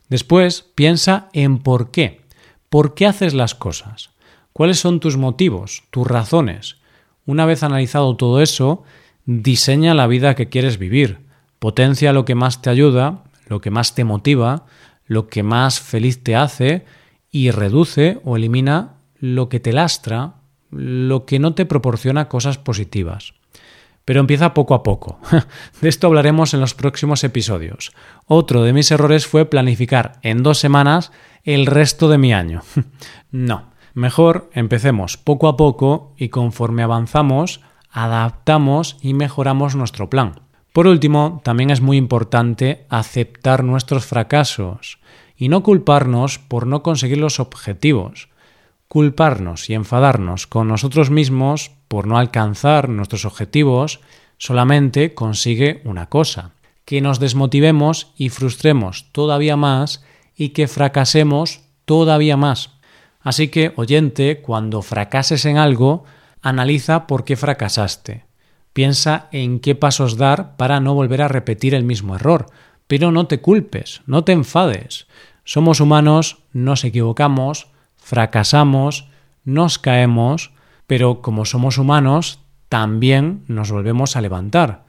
Después 0.08 0.66
piensa 0.74 1.28
en 1.32 1.58
por 1.58 1.90
qué. 1.90 2.22
¿Por 2.68 2.94
qué 2.94 3.06
haces 3.06 3.34
las 3.34 3.54
cosas? 3.54 4.10
¿Cuáles 4.52 4.78
son 4.78 5.00
tus 5.00 5.16
motivos, 5.16 5.84
tus 5.90 6.06
razones? 6.06 6.76
Una 7.26 7.44
vez 7.44 7.62
analizado 7.62 8.16
todo 8.16 8.40
eso, 8.40 8.84
diseña 9.24 9.94
la 9.94 10.06
vida 10.06 10.34
que 10.34 10.48
quieres 10.48 10.78
vivir. 10.78 11.18
Potencia 11.58 12.12
lo 12.12 12.24
que 12.24 12.34
más 12.34 12.62
te 12.62 12.70
ayuda, 12.70 13.24
lo 13.48 13.60
que 13.60 13.70
más 13.70 13.94
te 13.94 14.04
motiva, 14.04 14.66
lo 15.06 15.28
que 15.28 15.42
más 15.42 15.80
feliz 15.80 16.22
te 16.22 16.36
hace 16.36 16.84
y 17.30 17.50
reduce 17.50 18.20
o 18.24 18.36
elimina 18.36 18.94
lo 19.18 19.48
que 19.48 19.60
te 19.60 19.72
lastra, 19.72 20.34
lo 20.70 21.26
que 21.26 21.38
no 21.38 21.54
te 21.54 21.66
proporciona 21.66 22.28
cosas 22.28 22.58
positivas. 22.58 23.34
Pero 24.06 24.20
empieza 24.20 24.54
poco 24.54 24.74
a 24.74 24.82
poco. 24.82 25.18
De 25.82 25.90
esto 25.90 26.06
hablaremos 26.06 26.54
en 26.54 26.60
los 26.60 26.74
próximos 26.74 27.24
episodios. 27.24 27.92
Otro 28.24 28.62
de 28.62 28.72
mis 28.72 28.90
errores 28.90 29.26
fue 29.26 29.44
planificar 29.44 30.18
en 30.22 30.42
dos 30.42 30.58
semanas 30.58 31.12
el 31.42 31.66
resto 31.66 32.08
de 32.08 32.16
mi 32.16 32.32
año. 32.32 32.62
No, 33.32 33.72
mejor 33.92 34.48
empecemos 34.54 35.18
poco 35.18 35.48
a 35.48 35.58
poco 35.58 36.14
y 36.16 36.30
conforme 36.30 36.82
avanzamos, 36.82 37.60
adaptamos 37.90 38.96
y 39.02 39.12
mejoramos 39.12 39.74
nuestro 39.74 40.08
plan. 40.08 40.40
Por 40.72 40.86
último, 40.86 41.40
también 41.44 41.70
es 41.70 41.80
muy 41.80 41.96
importante 41.96 42.86
aceptar 42.88 43.64
nuestros 43.64 44.06
fracasos 44.06 45.00
y 45.36 45.48
no 45.48 45.62
culparnos 45.62 46.38
por 46.38 46.66
no 46.66 46.82
conseguir 46.82 47.18
los 47.18 47.40
objetivos. 47.40 48.28
Culparnos 48.88 49.68
y 49.68 49.74
enfadarnos 49.74 50.46
con 50.46 50.68
nosotros 50.68 51.10
mismos 51.10 51.72
por 51.88 52.06
no 52.06 52.18
alcanzar 52.18 52.88
nuestros 52.88 53.24
objetivos 53.24 54.00
solamente 54.38 55.14
consigue 55.14 55.80
una 55.84 56.08
cosa, 56.08 56.52
que 56.84 57.00
nos 57.00 57.18
desmotivemos 57.18 58.12
y 58.16 58.28
frustremos 58.28 59.06
todavía 59.12 59.56
más 59.56 60.04
y 60.36 60.50
que 60.50 60.68
fracasemos 60.68 61.62
todavía 61.84 62.36
más. 62.36 62.70
Así 63.20 63.48
que, 63.48 63.72
oyente, 63.76 64.40
cuando 64.40 64.82
fracases 64.82 65.46
en 65.46 65.58
algo, 65.58 66.04
analiza 66.42 67.08
por 67.08 67.24
qué 67.24 67.34
fracasaste. 67.36 68.24
Piensa 68.72 69.28
en 69.32 69.58
qué 69.58 69.74
pasos 69.74 70.16
dar 70.16 70.56
para 70.56 70.80
no 70.80 70.94
volver 70.94 71.22
a 71.22 71.28
repetir 71.28 71.74
el 71.74 71.82
mismo 71.82 72.14
error. 72.14 72.46
Pero 72.86 73.10
no 73.10 73.26
te 73.26 73.40
culpes, 73.40 74.02
no 74.06 74.22
te 74.22 74.32
enfades. 74.32 75.06
Somos 75.44 75.80
humanos, 75.80 76.38
nos 76.52 76.84
equivocamos, 76.84 77.68
fracasamos, 78.06 79.08
nos 79.44 79.80
caemos, 79.80 80.52
pero 80.86 81.22
como 81.22 81.44
somos 81.44 81.76
humanos, 81.76 82.38
también 82.68 83.42
nos 83.48 83.72
volvemos 83.72 84.14
a 84.14 84.20
levantar. 84.20 84.84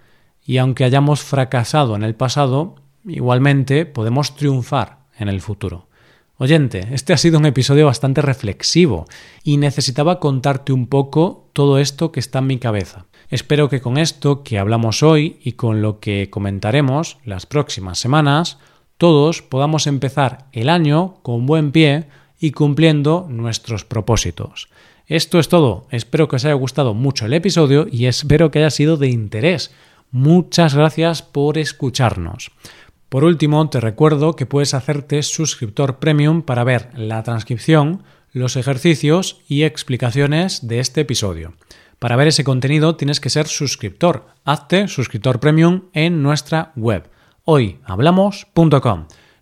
Y 0.45 0.59
aunque 0.59 0.83
hayamos 0.83 1.23
fracasado 1.23 1.95
en 1.95 2.03
el 2.03 2.13
pasado, 2.13 2.75
igualmente 3.07 3.87
podemos 3.87 4.35
triunfar 4.35 4.99
en 5.17 5.29
el 5.29 5.41
futuro. 5.41 5.87
Oyente, 6.37 6.89
este 6.91 7.11
ha 7.11 7.17
sido 7.17 7.39
un 7.39 7.47
episodio 7.47 7.87
bastante 7.87 8.21
reflexivo 8.21 9.07
y 9.43 9.57
necesitaba 9.57 10.19
contarte 10.19 10.71
un 10.71 10.85
poco 10.85 11.49
todo 11.53 11.79
esto 11.79 12.11
que 12.11 12.19
está 12.19 12.37
en 12.37 12.45
mi 12.45 12.59
cabeza. 12.59 13.07
Espero 13.29 13.67
que 13.67 13.81
con 13.81 13.97
esto 13.97 14.43
que 14.43 14.59
hablamos 14.59 15.01
hoy 15.01 15.39
y 15.41 15.53
con 15.53 15.81
lo 15.81 15.99
que 15.99 16.29
comentaremos 16.29 17.17
las 17.25 17.47
próximas 17.47 17.97
semanas, 17.97 18.59
todos 18.99 19.41
podamos 19.41 19.87
empezar 19.87 20.45
el 20.51 20.69
año 20.69 21.15
con 21.23 21.47
buen 21.47 21.71
pie 21.71 22.05
y 22.39 22.51
cumpliendo 22.51 23.25
nuestros 23.29 23.85
propósitos. 23.85 24.69
Esto 25.07 25.39
es 25.39 25.49
todo. 25.49 25.87
Espero 25.89 26.27
que 26.27 26.35
os 26.35 26.45
haya 26.45 26.53
gustado 26.53 26.93
mucho 26.93 27.25
el 27.25 27.33
episodio 27.33 27.87
y 27.89 28.05
espero 28.05 28.51
que 28.51 28.59
haya 28.59 28.69
sido 28.69 28.97
de 28.97 29.07
interés. 29.07 29.71
Muchas 30.11 30.75
gracias 30.75 31.21
por 31.21 31.57
escucharnos. 31.57 32.51
Por 33.09 33.23
último, 33.23 33.69
te 33.69 33.79
recuerdo 33.79 34.35
que 34.35 34.45
puedes 34.45 34.73
hacerte 34.73 35.23
suscriptor 35.23 35.99
premium 35.99 36.41
para 36.41 36.65
ver 36.65 36.89
la 36.95 37.23
transcripción, 37.23 38.03
los 38.33 38.57
ejercicios 38.57 39.41
y 39.47 39.63
explicaciones 39.63 40.67
de 40.67 40.79
este 40.79 41.01
episodio. 41.01 41.53
Para 41.99 42.15
ver 42.15 42.27
ese 42.27 42.43
contenido 42.43 42.95
tienes 42.95 43.19
que 43.19 43.29
ser 43.29 43.47
suscriptor. 43.47 44.27
Hazte 44.43 44.87
suscriptor 44.87 45.39
premium 45.39 45.83
en 45.93 46.21
nuestra 46.21 46.73
web 46.75 47.09
hoyhablamos.com. 47.47 49.07